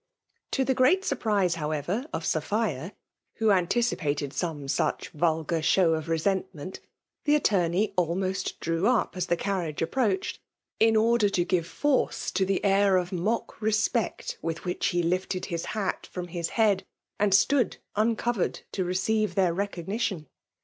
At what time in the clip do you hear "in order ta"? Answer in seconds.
10.79-11.43